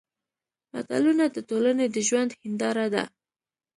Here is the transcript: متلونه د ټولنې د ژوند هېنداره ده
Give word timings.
متلونه 0.71 1.25
د 1.35 1.37
ټولنې 1.49 1.85
د 1.91 1.97
ژوند 2.07 2.31
هېنداره 2.39 2.85
ده 2.93 3.03